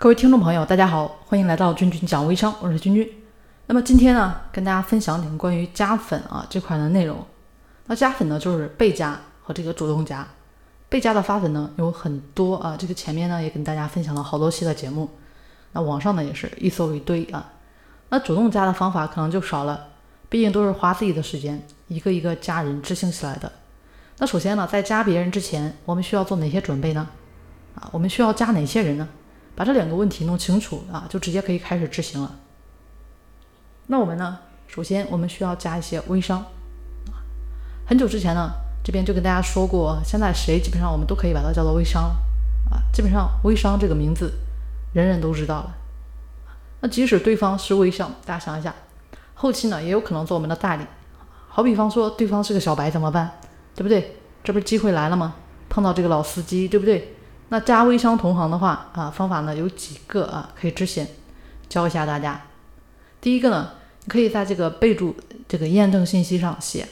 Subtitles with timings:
[0.00, 3.06] 各位听众朋友，大家好，欢迎来到君君讲微商，我是君君。
[3.66, 7.22] 那么今天呢，跟大家分享点关于加粉啊这块的内容。
[7.84, 10.26] 那加粉呢，就是被加和这个主动加。
[10.88, 15.06] 被加的发粉呢有很多啊，这个前面呢也跟大家分享了好多期的节目。
[15.72, 17.52] 那网上呢也是一搜一堆啊。
[18.08, 19.88] 那主动加的方法可能就少了，
[20.30, 23.52] 毕竟都是花自己的时间，一个一个加人执行起来的。
[24.16, 27.06] 那首先呢，在加别人之前，我们需要做哪些准备呢？
[27.74, 29.06] 啊，我们需要加哪些人呢？
[29.54, 32.36] 把这两个问题弄清楚啊，就直接可以开始执行了。
[33.86, 36.44] 那我们呢，首先我们需要加一些微商。
[37.86, 42.04] 很久之前呢，这边就跟大家说过，现在谁基本上我们都可以把它叫做微商
[42.70, 42.82] 啊。
[42.92, 44.32] 基本上微商这个名字，
[44.92, 45.76] 人人都知道了。
[46.80, 48.74] 那即使对方是微商，大家想一下，
[49.34, 50.86] 后期呢也有可能做我们的代理。
[51.48, 53.38] 好比方说，对方是个小白怎么办？
[53.74, 54.16] 对不对？
[54.42, 55.34] 这不是机会来了吗？
[55.68, 57.16] 碰到这个老司机，对不对？
[57.50, 61.04] 那加微商同行的话啊，方法呢有几个啊，可以执行，
[61.68, 62.40] 教一下大家。
[63.20, 63.72] 第一个呢，
[64.04, 65.16] 你可以在这个备注
[65.48, 66.88] 这个验证信息上写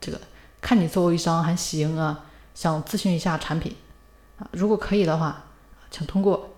[0.00, 0.20] 这个，
[0.60, 3.74] 看你做微商还行啊，想咨询一下产品
[4.38, 5.44] 啊，如果可以的话，
[5.90, 6.54] 请通过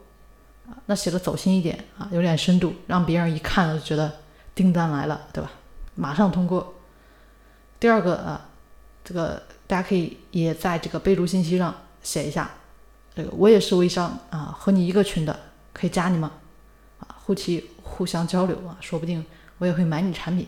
[0.69, 0.77] 啊。
[0.84, 4.12] 那写的走心一点啊，有点深度，让别人一看就觉得
[4.55, 5.50] 订单来了，对吧？
[5.95, 6.75] 马上通过。
[7.81, 8.48] 第二个啊，
[9.03, 12.50] 这个大家可以也在这个备注信息上写一下。
[13.14, 15.39] 这个我也是微商啊，和你一个群的，
[15.72, 16.33] 可以加你吗？
[17.00, 19.25] 啊，后期互相交流啊，说不定
[19.58, 20.47] 我也会买你产品。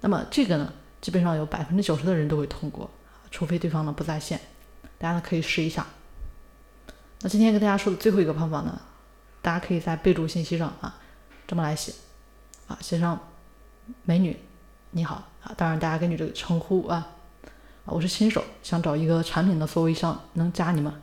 [0.00, 2.88] 那么这个呢，基本上有百分之九十的人都会通过，
[3.30, 4.40] 除非对方呢不在线，
[4.96, 5.86] 大家呢可以试一下。
[7.20, 8.80] 那今天跟大家说的最后一个方法呢，
[9.42, 10.96] 大家可以在备注信息上啊
[11.48, 11.92] 这么来写
[12.68, 13.18] 啊，写上
[14.04, 14.38] 美女
[14.92, 17.08] 你好啊，当然大家根据这个称呼啊，
[17.84, 20.94] 啊我是新手，想找一个产品的做微商，能加你吗？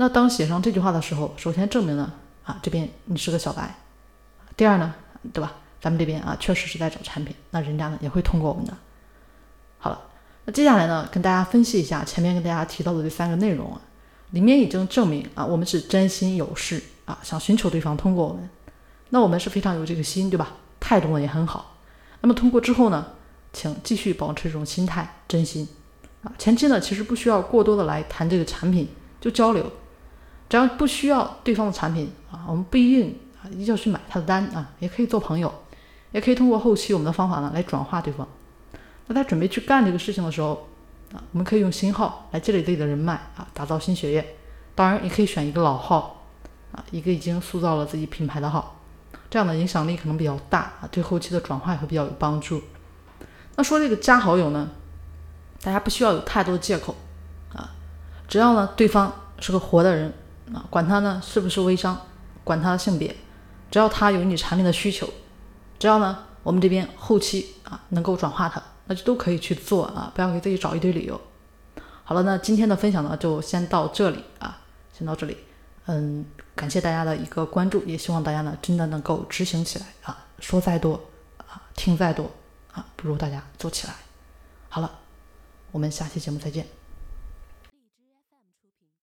[0.00, 2.10] 那当写上这句话的时候，首先证明了
[2.42, 3.78] 啊这边你是个小白，
[4.56, 4.94] 第二呢，
[5.30, 5.52] 对吧？
[5.78, 8.74] 咱们这边啊确实是在找产品，那人家呢也会通过我们的。
[9.76, 10.00] 好了，
[10.46, 13.78] 那接下来呢跟大家分析一下前面跟大家提到的这三个内容啊，
[14.30, 18.48] 里面已经证明啊我们是真心有事啊，想寻求对方通过我们，
[19.10, 20.54] 那我们是非常有这个心，对吧？
[20.80, 21.76] 态度呢也很好。
[22.22, 23.06] 那么通过之后呢，
[23.52, 25.68] 请继续保持这种心态，真心
[26.22, 26.32] 啊。
[26.38, 28.88] 前期呢其实不需要过多的来谈这个产品，
[29.20, 29.70] 就交流。
[30.50, 35.50] 只要不需要对方的产品啊，我们不一定啊一定要去买他的单啊，也可以做朋友，
[36.10, 38.26] 也可以通过后期我们的方法呢来转化对方。
[39.06, 40.66] 那在准备去干这个事情的时候
[41.12, 44.36] 啊，我们可以用新号来积累自己的人脉啊，打造新血液。
[44.74, 46.24] 当然，也可以选一个老号
[46.72, 48.80] 啊，一个已经塑造了自己品牌的号，
[49.30, 52.60] 这样的影响力可能比较大啊，对后期的转化也会比较有帮助。
[53.54, 54.68] 那说这个加好友呢，
[55.62, 56.96] 大家不需要有太多的借口
[57.54, 57.70] 啊，
[58.26, 60.12] 只要呢对方是个活的人。
[60.54, 61.98] 啊，管他呢是不是微商，
[62.42, 63.14] 管他性别，
[63.70, 65.08] 只要他有你产品的需求，
[65.78, 71.20] 只要呢我们这边后期啊能够转化他，那就都可以去做啊，不要给自己找一堆理由。
[72.02, 74.58] 好了，那今天的分享呢就先到这里啊，
[74.92, 75.36] 先到这里。
[75.86, 76.24] 嗯，
[76.54, 81.00] 感谢大家的一个关注，也希望大家呢真的能够执行起来啊，说再多
[81.38, 82.30] 啊，听再多
[82.72, 83.94] 啊，不如大家做起来。
[84.68, 84.90] 好了，
[85.70, 86.79] 我们下期节目再见。